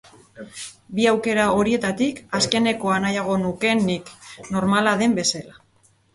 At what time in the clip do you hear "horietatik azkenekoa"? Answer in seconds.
1.57-2.97